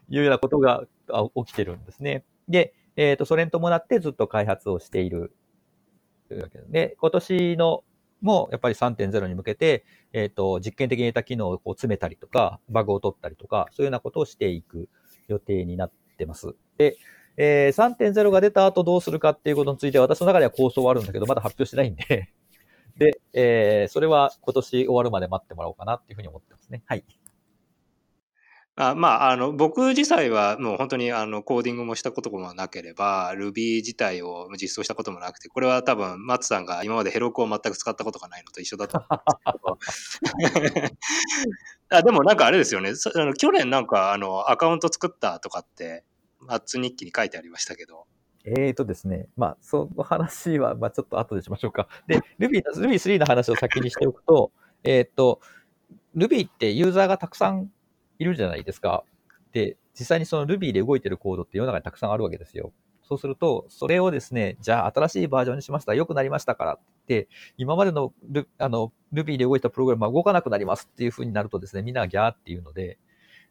[0.09, 0.85] いうようなことが
[1.35, 2.25] 起きてるんですね。
[2.49, 5.35] で、えっ、と、それに伴ってずっと開発をしている
[6.29, 7.85] というわけでで、今年の
[8.21, 14.89] もやっぱり3.0に向けて、えっ、と、実験的に得た機能をこう詰めたりとか、バグを取ったりとか、そういうようなことをしていく
[15.29, 16.55] 予定になってます。
[16.79, 16.97] で、
[17.37, 22.33] えー3.0が出た後どうするかっていうことについて、私の中では構想はあるんだけど、まだ発表してないんで、
[22.97, 26.83] で、えーそれは今年終わるまで待ってもらおうかなっていうふうに思ってますね。
[26.87, 27.05] はい。
[28.77, 39.07] あまあ、あの、僕自体はもう本当にあのコーディングもしたこともなければ、Ruby 自体を実装したこともなくて、これは多分、松さんが今までヘロクを全く使ったことがないのと一緒だと思
[39.73, 40.97] うんですけど。
[41.99, 42.97] あでもなんかあれですよね。
[42.97, 46.03] そあの去年なんかあのアカウント作ったとかって、
[46.41, 48.07] マッツ日記に書いてありましたけど。
[48.45, 51.89] えーとですね、まあ、その話は、まあ、ちょっと後でしましょうか。
[52.07, 55.41] で、Ruby、Ruby3 の話を先にしておくと、えーっと、
[56.15, 57.71] Ruby ってユーザーがたくさん
[58.25, 59.05] いるじゃないですか。
[59.53, 62.73] で、実際にその Ruby で動いてるコードって世の中にたくさんあるわけですよ。
[63.03, 72.99] そうすると、それをですね、じゃあ新しいバージョンにしました、良くなりましたからって、今までのルあの Ruby で動いたプログラムは動かなくなりますっていう風になるとですね、みんながギャーっていうので、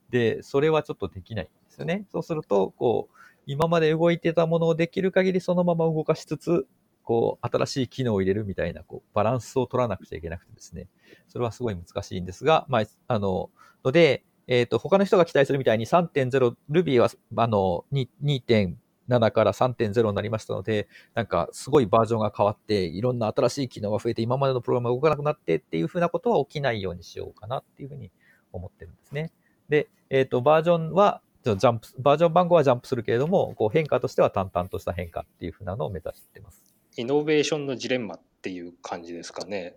[0.09, 2.05] で、それはちょっとできないんですよね。
[2.11, 6.67] そうすると、こう、今まで動いてたものをできる限りそのまま動かしつつ、
[7.03, 10.87] こう、新しい機能を入れるみたいな、こう、バランスを取らなくちゃいけなくてですね、
[11.27, 13.51] それはすごい難しいんですが、まあ、あの、
[13.83, 28.11] ので、えっ、と、他の人が期待するみたいに3.0、Ruby は、あの、2.7から3.0になりましたので、なんか、すごいバージョンが変わって、いろんな新しい機能が増えて、今までのプログラムが動かなくなってっていうふうなことは起きないようにしようかなっていうふうに
[28.51, 29.31] 思ってるんですね。
[29.69, 36.63] で、えっ、と、バージョンは、ジャンプ、バージョン番号はジャンプするけれども、こう変化としては淡々とした変化っていうふうなのを目指してます。
[36.95, 39.75] イノベーションのジレンマっていう感じですかね。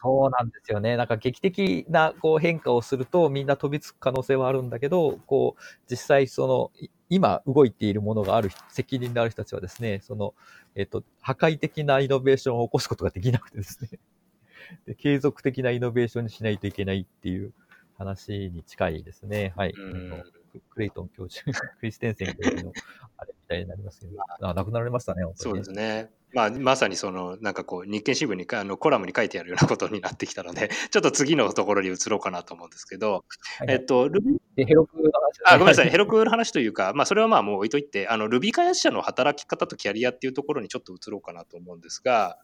[0.00, 0.96] そうなんですよね。
[0.96, 10.34] なんか劇的なこう変化をするとみんな飛びつく可能性はあるんだけど、こう実際そのい今動いているものがある責任のある人たちはですね、その
[10.74, 13.98] えっと破壊的なイノベーションを起こすことができなくてですね、
[14.86, 17.52] で継続的なイノベーションにしないといけないっていう
[17.98, 19.52] 話に近いですね。
[19.56, 19.74] はい。
[19.76, 22.72] うんククレイトン教授、クリステンセン教授の
[23.16, 24.54] あれみたいになりますけど、あ。
[24.54, 26.10] 亡くなられましたね、本当そうですね。
[26.34, 33.12] まあ、まさにその、なんかこう、日経新聞にかあのコラムに書いてあるようなことになってきたので、 ちょっと次のところに移ろうかなと思うんですけど、
[33.58, 33.76] はいはい。
[33.76, 42.38] えっと、ルビーで、ヘロクの話あ、ごめんなさい、ヘロクの話というか、まあ、それはまあもう置いといて、あの、Ruby 開発者の働き方とキャリアっていうところにちょっと移ろうかなと思うんですが、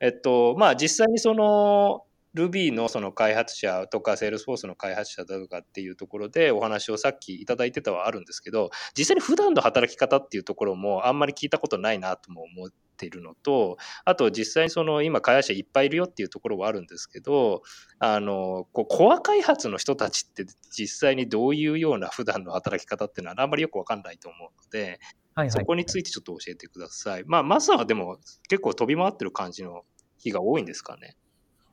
[0.00, 17.62] えっと、まあ、実際にその、Ruby のその開発者とか Salesforce の開発者だとかっていうところでお話をさっきいただいてたはあるんですけど実際に普段の働き方っていうところもあんまり聞いたことないなとも思っているのとあと実際にその今開発者いっぱいいるよっていうところはあるんですけど
[17.98, 25.00] あのこうコア開発の人たちって実際にどういうような普段の働き方っていうのはあんまりよくわかんないと思うので
[25.34, 27.24] はいはいそこについてちょっと教えてください。
[27.26, 28.18] まあ、マスはでも
[28.48, 29.82] 結構飛び回ってる感じの
[30.18, 31.16] 日が多いんですかね。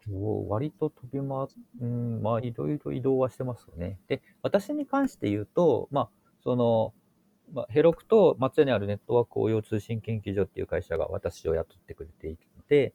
[0.09, 1.47] そう割と飛び回っ、
[1.81, 3.99] うん、まあ、いろいろ移動はしてますよね。
[4.07, 6.09] で、私に関して言うと、まあ、
[6.43, 6.93] その、
[7.53, 12.93] まあ、ヘロクと松屋にあるネットワーク応用通信研究所っていう会社が私を雇ってくれているので、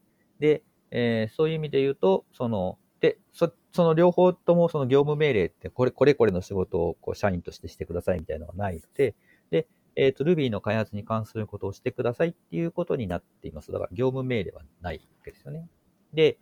[0.91, 9.17] えーそういう意味で言うと、その、で、そその両方ともその業務命令って、これ、これこれの仕事をこう社員としてしてくださいみたいなのがないので、
[9.51, 13.73] で、えっ、と、Ruby の開発に関することをしてくださいっていうことになっています。
[13.73, 15.69] だから業務命令はないわけですよね。
[16.13, 16.39] で、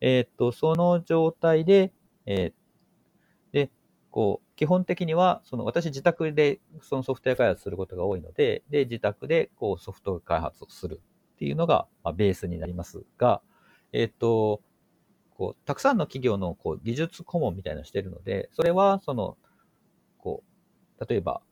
[0.00, 1.92] えっと、その状態で、
[2.26, 2.64] えー
[3.52, 3.70] で、
[4.10, 11.00] こう、基本的には、その、私自宅でそのソフトウェア開発することが多いので、で、自宅で、こう、ソフトウェア開発をする
[11.36, 13.42] っていうのが、まあ、ベースになりますが、
[13.92, 14.60] えーっと、
[15.36, 19.36] こう、たくさんの企業の、こう、技術顧問みたいなのをしてるので、それは、その、
[20.18, 20.42] こ
[20.98, 21.42] う、例えば、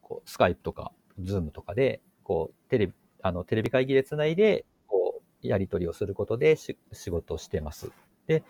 [0.00, 4.64] こう、 Skype とか、 Zoom とかで、こう、テレビ、あの、テレビ会議でつないで、
[5.42, 7.90] やり取りをすることでし仕事をしてます。
[8.26, 8.42] で、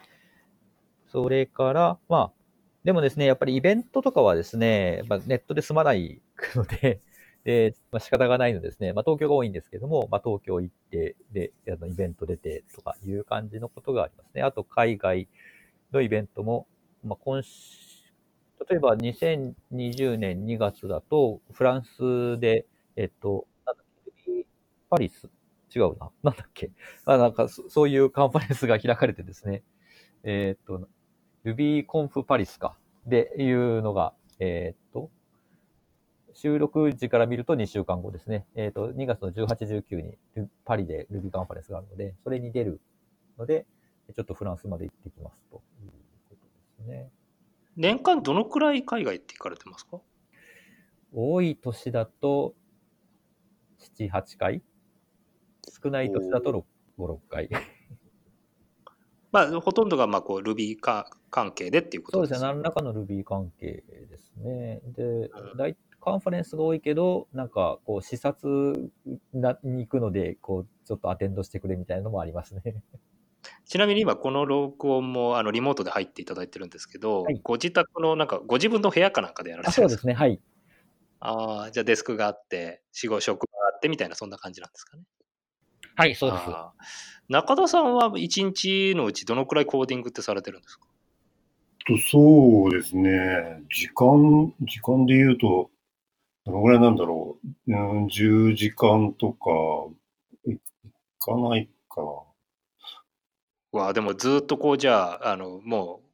[1.09, 2.41] それから、まあ、
[2.85, 6.23] でもですね、やっぱりイベントとかはですね、まあ、ネットで済まない
[6.55, 7.01] ので、
[7.45, 14.43] で、まあ、仕方がないのですね、まあ、東京が多いんですけども、まあ、東京行って、で、あのイベント出てとかいう感じのことがありますね。
[14.43, 15.29] あと、海外
[15.93, 16.67] のイベントも、
[17.03, 17.43] まあ、今、
[18.69, 23.87] 例えば2020年2月だと、フランスで、えっと、なんだっ
[24.25, 24.47] け、
[24.91, 25.29] パリス
[25.75, 26.11] 違うな。
[26.23, 26.71] なんだっけ？
[27.05, 29.63] あなんかそ、そういうカンファレンスが開かれてですね、
[30.25, 30.89] えっと、
[31.45, 32.77] Ruby Conf Paris か。
[33.07, 35.11] でいうのが、えっと、
[36.35, 38.47] 収録時から見ると2週間後ですね。
[38.55, 39.47] えっと、2月の18、
[39.83, 42.81] 19にルパリで Ruby カンファレンスがあるので、それに出る
[43.39, 43.67] ので、
[44.15, 45.91] ちょっとフランスまで行ってきますという
[46.29, 46.47] こと
[46.81, 47.11] ですね。
[47.77, 50.01] 年間どのくらい海外って行かれてますか？
[51.13, 52.55] 多い年だと、
[53.99, 54.63] 7、8回
[55.71, 56.65] 少ない年だと6、
[56.99, 57.49] 5、6回。
[59.33, 62.49] まあ、ほとんどがまあこう Ruby か関係でっていうことですそうですね。
[62.53, 64.81] 何らかの Ruby 関係ですね。
[64.87, 68.91] でうん、大カンファレンスが多いけど、なんか、こう、視察
[69.33, 72.63] なに行くので、こう、ちょっとアテンドしてくれみたいなのもありますね。
[73.65, 80.03] ちなみに今この録音もあのリモートで入っていただいてるんですけど、はいご自宅のなんかご自分の部屋かなんかでやられあ、てるですか？
[80.03, 80.15] そうんですね。
[80.15, 80.41] はい。
[81.21, 85.05] ああ、じゃあデスクがあって、仕事職があってみたいなそんな感じなんですかね。
[86.01, 86.45] はい、そうです。
[87.29, 90.87] 中田さんは一日のうちどのくらいコーディングってされてるんですか？
[91.87, 95.71] とそうですね、時間、時間で言うと、
[96.47, 99.51] どのぐらいなんだろう、うん、10時間とか、
[100.47, 100.59] いい
[101.19, 102.09] かないかな。
[103.73, 106.07] わあでもずっとこうじゃああのもう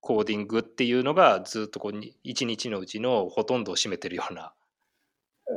[0.00, 4.52] コーディングっていうのがずっとこうに一日のうちのほとんどを占めてるような。
[5.48, 5.52] え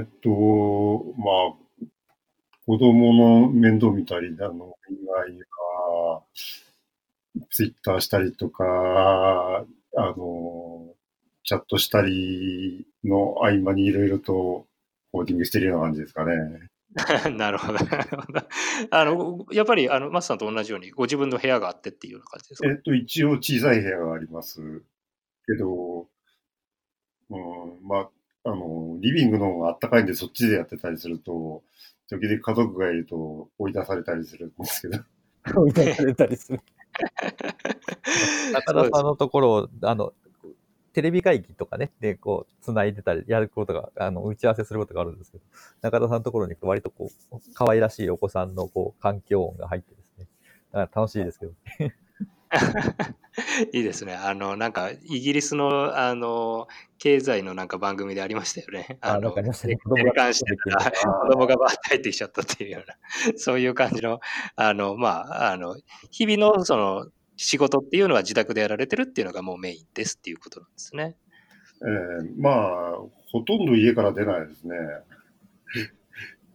[0.00, 1.67] ーっと、まあ、
[2.68, 5.38] 子供の面倒見たりだの以外
[6.10, 6.22] は、
[7.50, 9.64] ツイッターしたりとか、
[9.96, 10.94] あの、
[11.44, 14.66] チャットしたりの合間にいろいろと
[15.12, 16.68] コーディングしてるような感じですかね。
[17.38, 17.72] なるほど。
[17.72, 18.42] なるほど
[18.90, 22.68] あのやっぱりあのマスさんと同じようにご自分の部屋があってっていうような感じですか？
[22.68, 24.82] えっと、一応小さい部屋があります
[25.46, 26.06] けど、
[27.30, 28.10] うん、まあ、
[28.44, 31.62] あの、リビングの方があったかいんでそっちでやってたりすると、
[32.08, 35.04] 時々家族がいると追い出されたりするんですけど。
[35.60, 36.60] 追い出されたりする。
[38.52, 40.12] 中田さんのところを、あの、
[40.94, 45.44] テレビ会議とかね、で、こう、繋いでたり、やることが、あの、打ち合わせすることがあるんですけど、
[45.82, 50.26] 中田さんのところに割とこう、可愛らしいお子さんの、こう、環境音が入ってですね。
[50.72, 51.52] だから楽しいですけど。
[53.72, 54.14] いいですね。
[54.14, 56.66] あの、なんか、イギリスの、あの、
[56.98, 58.98] 経済のなんか番組でありましたよね。
[59.00, 59.76] あ、あのなんかありましたね。
[59.76, 64.20] 子供がしてた子供がバーって入ってきちゃったっていうような、そういう感じの、
[64.56, 65.76] あの、まあ、あの、
[66.10, 67.06] 日々のその
[67.36, 71.16] 仕事っていうのは自宅でやられてるっていうのがもうメインですっていうことなんですね。
[71.80, 72.96] えーまあ、
[73.30, 74.74] ほとんど家から出ないですね。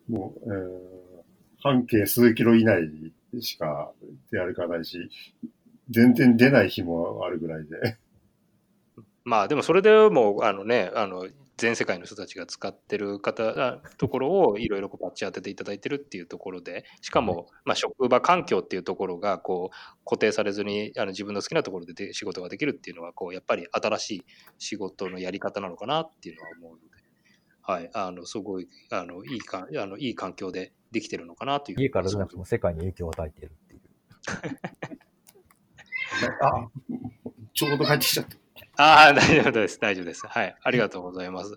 [0.10, 1.04] もう、えー
[1.64, 2.90] 半径数キロ以内
[3.40, 3.94] しか
[4.32, 5.10] 出歩かないし、
[5.90, 7.98] 全然出ない日もあるぐらいで。
[9.26, 24.26] まあでもそれでもあのねあの全世界の人たちが使ってる方あところをいろいろこうパッチ当てていただいてるっていうところでしかも、まあ、職場環境っていうところがこう固定されずにあの自分の好きなところでで仕事ができるっていうのはこうやっぱり新しい
[24.58, 26.84] 仕事のやり方なのかなっていうのは思うので、
[27.62, 33.82] はい、あのすごいあのいいかあのいい環境でできてるのかなという家から出なくても世界に影響を与えているっていう。
[36.42, 36.70] あ、
[37.54, 38.43] ちょうど帰ってきちゃった。
[38.76, 39.80] ああ、大丈夫です。
[39.80, 40.26] 大丈夫です。
[40.26, 40.56] はい。
[40.64, 41.56] ありがとうございます。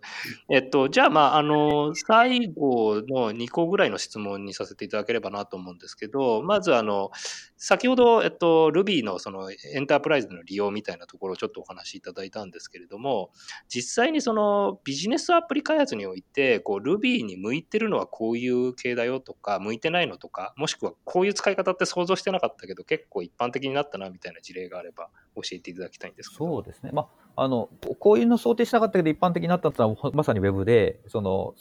[0.51, 7.11] えっと、じゃあ、まあ、あの、最後の2個ぐらいの質問にさせていただければなと思うんですけど、まず、あの、
[7.57, 13.31] 先ほど、えっと、Ruby のそのエンタープライズの利用みたいなところをちょっとお話しいただいたんですけれども、
[13.69, 26.47] 実際にそのビジネスアプリ開発において、こう、Ruby に向いてるのはこういう系だよとか、向いてないのとか、もしくはこういう使い方って想像してなかったけど、結構一般的になったなみたいな事例があれば教えていただきたいんですけど。
[26.47, 26.91] そうですね。
[26.93, 27.06] まあ、
[27.37, 31.55] あの、こういうの想定しなかったけど一般的になったのはまさに Web で、その、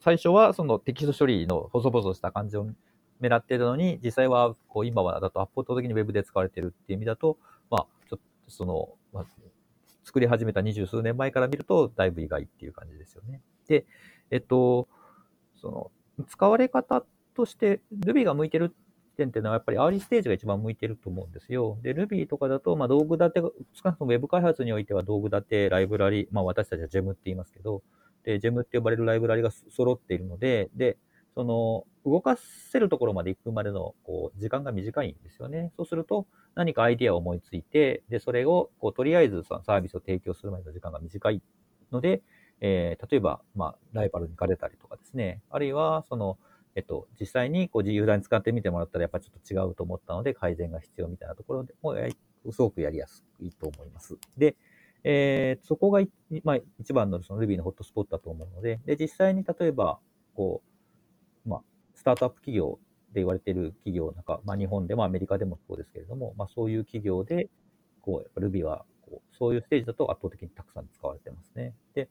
[0.00, 2.66] 最初はそのテキスト処理の細々した感じを
[3.20, 7.38] 狙っているのに、実際はこう今はだと圧倒的に Web で使われてるっていう意味だと、
[7.70, 9.26] まあ、ちょっとその、まあ、
[10.04, 13.40] 作り始めた二十数年前から見ると、だいぶ意外っていう感じですよね。
[13.68, 13.86] で、
[14.30, 14.88] えっと、
[15.60, 18.74] その、使われ方として Ruby が向いてる
[19.16, 21.78] 点っていうのはやっぱりアーリーステージが一番向いてると思うんですよ。
[21.82, 23.50] で、Ruby とかだと、まあ道具立て、少
[23.84, 27.82] なくとも Web 開発においては道具立て、ライブラリ、まあ私たちは GEM って言いますけど、
[28.24, 30.98] で、GEM って呼ばれるライブラリが揃っているので、で、
[31.34, 35.72] その、動かせるところまで行くまでの、こう、時間が短いんですよね。
[35.76, 41.40] そうすると、何かアイディアを思いついて、で、それを、こう、とりあえずそのサービスを提供するまでの時間が短い
[41.90, 42.22] ので、
[42.60, 46.38] えー例えば、まあ、ライバルに行かれたりとかですね、あるいは、その、
[46.74, 52.16] えっと、実際にこう、ユーザーに使ってみてもらったら、やっぱちょっと違うと思ったので、改善が必要みたいなところでも、やり
[52.50, 54.16] すごくやりやすいと思います。
[54.36, 54.56] で、
[55.04, 56.02] えーそこが、
[56.44, 59.98] まあ、一番のその Ruby のホットスポットだと思うので、で、実際に例えば、
[60.34, 60.62] こ
[61.44, 61.62] う、まあ、
[61.94, 62.78] スタートアップ企業
[63.12, 67.50] で言われている企業なんか、まあ、日本でもアメリカでもそうですけれども、まあ、そういう企業で、
[68.00, 71.74] こう、Ruby は、こう、そういうステージだと圧倒的にたくさん使われてますね。
[71.94, 72.08] で、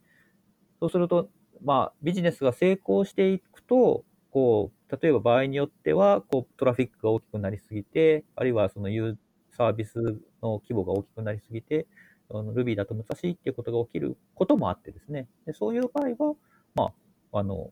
[0.80, 1.30] そうすると、
[1.64, 9.16] まあ、ビジネスが成功していくと、こう、例えば場合によっては、こう、トラフィックが大きくなりすぎて、あるいはそのユー
[9.52, 9.96] サービス
[10.42, 11.86] の規模が大きくなりすぎて、
[12.30, 15.28] Ruby だと難しいっていうことが起きることもあってですね。
[15.46, 16.36] でそういう場合は、
[16.76, 16.94] ま
[17.32, 17.72] あ、あの、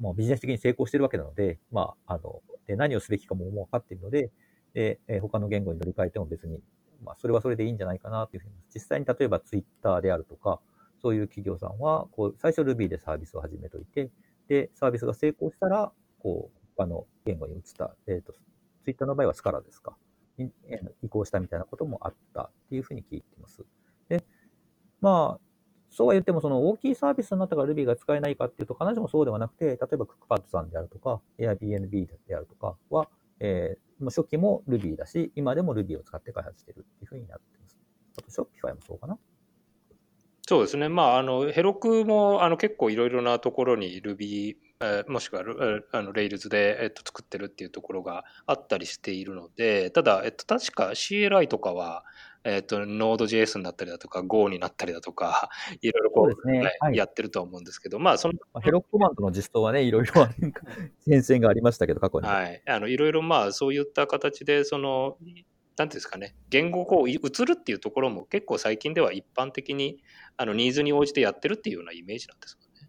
[0.00, 4.30] もうビジネス的に成功してるわけなので、まあ、あの、で何をすべきかももう分かっているので、
[4.74, 6.60] で、え他の言語に乗り換えても別に、
[7.04, 10.60] まあ、それはそれでいいんじゃないかなというふうに、実際に例えば Twitter であるとか、
[11.00, 14.10] そういう企業さんは、こう、最初 Ruby でサービスを始めといて、
[14.48, 18.34] で、サービスが成功したら、こう、他の言語に移った、えっ、と、
[18.84, 19.96] Twitter の場合はスカラですか、
[21.02, 23.64] 移行したみたいなこともあったっていうふうに聞いてます。
[24.08, 24.24] で、
[25.00, 25.40] まあ、
[25.90, 33.08] そうは言っても、その大きいサービスになったから Ruby が使えないかっていうと、必ずしもそうではなくて、例えばクックパッドさんであるとか、Airbnb であるとかは、
[33.40, 37.78] えーもう初期も Ruby だし、今でも Ruby を使って開発してるっていうふうになってます。
[38.18, 39.18] あと、Shopify もそうかな。
[40.48, 40.88] そうですね。
[40.88, 45.42] まあ、あの、ヘロクも、あの、結構いろいろなところに Ruby、えーもしくは
[45.92, 52.04] あの、Rails で、えっと、作ってるっていうところがあったりしているので、ただ、えっと、確か CLI とかは、
[52.44, 55.48] えっと、Node.js になったりだとか、Go になったりだとか、
[55.82, 60.12] いろいろこう、ねはいはいやってると思うんですけど、まあ、その、まあヘロックマンとの実装はね、いろいろ
[61.06, 62.28] 変遷がありましたけど、過去に。
[62.28, 62.62] はい。
[62.66, 65.16] あの、いろいろまあ、そういった形で、その、
[65.76, 70.02] なんていうんですかね、言語をこう移るっていうところも結構最近では一般的に、
[70.36, 72.88] あの、ニーズに応じてやってるっていうようなイメージなんですかね。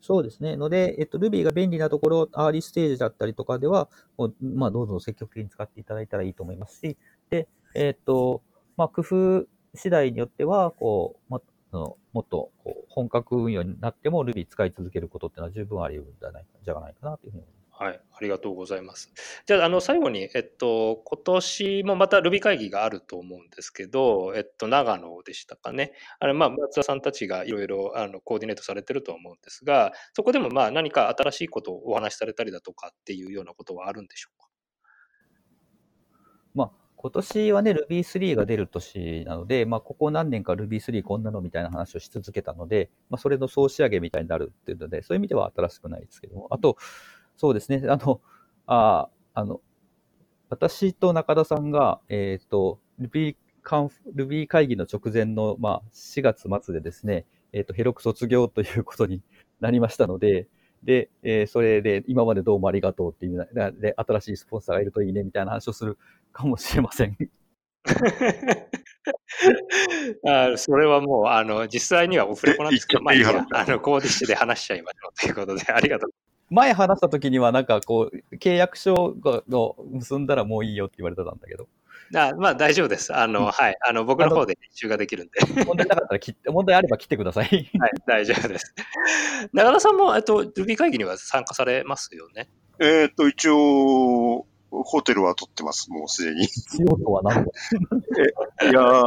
[0.00, 0.56] そうですね。
[0.56, 6.96] ので、えっと、Ruby が便利なところ、アーリーステージだったりとかでは、もうまあ、どうぞ積極的に使っていただいたらいいと思いますし、
[7.30, 8.42] で、えっと、
[8.76, 17.61] まあ、工夫次第によっては、こう、もあのもっとこう本格運用になっても Ruby 使い続けることっていうのは十分あり得るんじゃないじゃないかなというふうに思います。
[17.82, 19.12] はい、ありがとうございます。
[19.44, 25.92] じゃあ、あの、最後に、えっと、今年もまた Ruby 会議があると思うんですけど、えっと、長野でしたかね。
[26.20, 34.48] あれ、まあ、松田さんたちがいろいろ、あの、コーディネートされてると思うんですが、そこでも、まあ、何か新しいことをお話しされたりだとかっていうようなことはあるんでしょうか？
[36.54, 46.76] まあ、今年はね、Ruby3 が出る年なので、まあ、ここ何年か Ruby3 こんなのみたいな話をし続けたので、まあ、それの総仕上げみたいになるっていうので、そういう意味では新しくないですけども、あと、
[47.42, 48.20] そうですね、 あの、
[48.66, 49.60] ああの、
[50.48, 59.22] 私と中田さんが、えっ、ー、と、Ruby カン Ruby 会議の直前の、まあ、4月末でですね、えっ、ー、と、ヘロク卒業ということに
[59.58, 60.46] なりましたので、
[60.84, 63.48] で、えー、それで、今までどうもありがとうっていう、
[63.80, 65.98] で、新しいスポンサーがいるといいねみたいな話をする
[66.32, 67.16] かもしれません。
[70.28, 76.21] あそれはもう、あの、実際にはオフレコなんですけど、まあいいや、あの、コーディッシュで話しちゃいましょうということで、ありがとう。
[76.52, 81.68] 前話した時には、なんかこう、契約書を結んだらもういいよって言われてたんだけど。
[82.14, 83.14] あまあ大丈夫です。
[83.16, 83.76] あの、うん、はい。
[83.88, 85.64] あの、僕の方で編集ができるんで。
[85.64, 87.46] 問題なかったら切って、問題あれば切ってください。
[87.46, 88.74] はい、大丈夫です。
[89.54, 92.50] 中田さんも、えっと、Ruby 会議には参加されますよね？
[92.80, 96.48] えっと、一応、ホテルは取ってます、もうすでに。
[96.48, 97.50] 仕事は何だ
[98.62, 99.02] えいやー、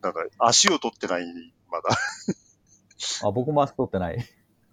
[0.00, 1.26] なんか、足を取ってない、
[1.70, 1.88] まだ。
[3.22, 4.24] あ、僕も足取ってない。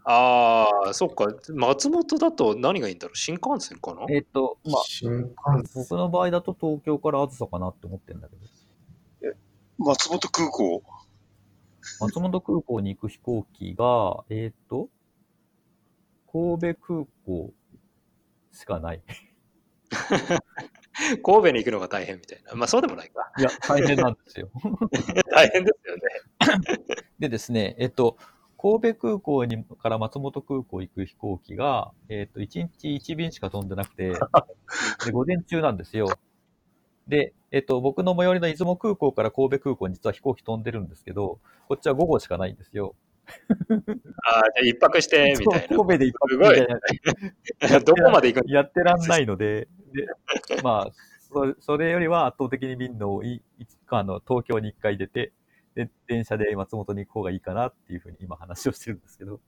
[0.05, 1.27] ああ、そっか。
[1.53, 3.17] 松本だと何がいいんだろう？
[3.17, 4.01] 新幹線かな？
[4.09, 5.33] えっ、ー、と、まあ、新幹
[5.67, 8.41] 線僕の場合だと東京からあずさかなって思ってるんだけど。
[9.33, 9.37] え、
[9.77, 10.83] 松本空港？
[11.99, 14.89] 松本空港に行く飛行機が、えっ、ー、と、
[16.31, 17.53] 神戸空港
[18.51, 19.01] しかない。
[21.23, 22.53] 神戸に行くのが大変みたいな。
[22.55, 23.31] まあそうでもないか。
[23.37, 24.49] いや、大変なんですよ。
[25.31, 26.01] 大変ですよね。
[27.19, 28.17] でですね、えっと、
[28.63, 34.13] 神戸空港にから松本空港行く飛行機が、えっ、ー、と、1日1便しか飛んでなくて、
[35.05, 36.07] で、午前中なんですよ。
[37.09, 42.95] で、えっ、ー、と、僕の最寄りの出雲空港から神戸空港に実は飛行機飛んでるんですけど、こっちは午後しかないんですよ。
[43.67, 45.67] ああ、じゃあ一泊して、みたいな。
[45.67, 46.67] 神戸で一泊みたい
[47.69, 47.79] な。
[47.83, 50.07] どこまで行くやってらんないので、で、
[50.63, 53.41] まあ、そそれよりは圧倒的に便の多い、
[53.87, 55.33] あの、東京に一回出て、
[55.75, 59.39] で、電車で松本に行く方がいいかなっていうふうに今話をしてるんですけど。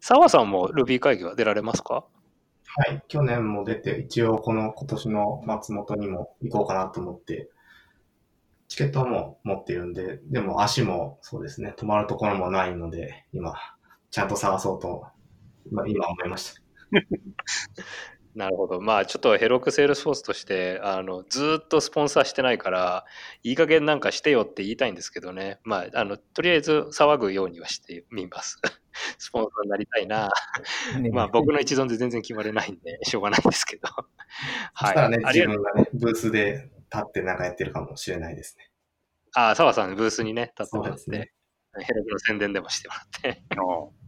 [0.00, 2.06] 澤さんも Ruby 会議は出られますか？
[2.66, 7.50] はい、去年も出て、一応この今年の松本にも行こうかなと思って、
[8.68, 13.54] チケットはもう持っているんで、でも足もそうですね、泊まるところもないので、今、
[14.10, 15.06] ちゃんと探そうと、
[15.86, 16.60] 今思いました。
[18.34, 18.80] なるほど。
[18.80, 23.04] まあちょっとヘロクセールスフォースとしてあのずっとスポンサーしてないから
[23.42, 25.60] いい加減なんかしてよって言いたいんですけどね。
[25.62, 28.60] まああのとりあえず騒ぐようにはしてみます。
[29.18, 30.30] スポンサーになりたいな。
[31.12, 33.88] まあ僕の一存で全然決まれないんでしょうがないんですけど。
[33.88, 34.06] はい。
[34.74, 38.70] そしたらね、自分がね、ブースで立ってなんかやってるかもしれないですね。
[39.36, 41.32] ああ、澤さんブースにね、立ってもらって、ね、
[41.80, 43.42] ヘロクの宣伝でもしてもらって。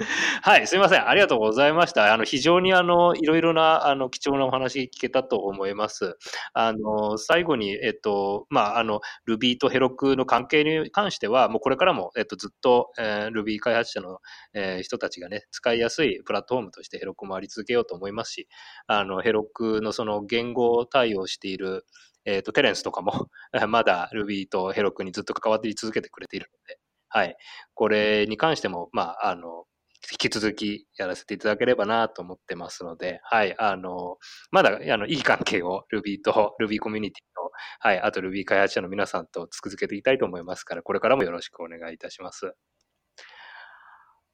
[0.42, 1.06] はい、すみません。
[1.06, 2.12] ありがとうございました。
[2.12, 6.16] あの、非常にあの、いろいろな、あの、貴重なお話聞けたと思います。
[6.54, 14.20] あの、最後に、えっと、まあ、あの、Ruby とヘロクの関係に関しては、もうこれからも、えっと、ずっと、えー、Ruby 開発者の、
[14.54, 18.48] えー、人たちがね、使いやすいプラットフォームとしてヘロクもあり続けようと思いますし、
[18.86, 21.84] あの、ヘロクのその言語対応している、
[22.24, 23.28] えっと、テレンスとかも、
[23.68, 26.78] まだ Ruby とヘロクにずっと関わって続けてくれているので、
[27.12, 27.36] はい。
[27.74, 29.64] これに関しても、まあ、あの、
[30.10, 34.16] 引き続きやらせていただければなと思ってますので、はい、あの、
[34.50, 42.54] まだ、あの、いい関係を Ruby と Ruby コミュニティと、はい、あと Ruby 開発者の皆さんと続けていきたいと思いますから、これからもよろしくお願いいたします。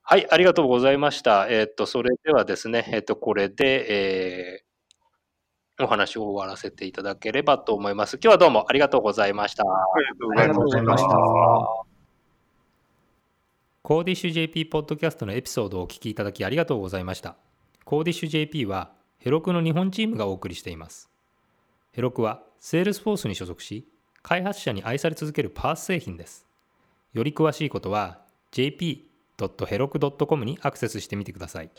[0.02, 1.48] はい、ありがとうございました。
[1.50, 8.18] えっ、と、それではですね、えっ、と、これで、えー、お話を終わらせていただければと思います。
[8.22, 9.64] 今日はどうもありがとうございました。
[9.64, 9.66] あ
[9.98, 11.85] りがとうございました。
[13.86, 17.36] コーディッシュ JP ポッドキャストのエピソードをお聞きいただきありがとうございました。
[17.84, 21.08] コーディッシュ JP はヘロクの日本チームがお送りしています。
[21.92, 23.86] Heroku は Salesforce に所属し、
[24.22, 26.48] 開発者に愛され続ける PaaS 製品です。
[27.12, 28.18] より詳しいことは
[28.50, 31.70] jp.heroku.com にアクセスしてみてください。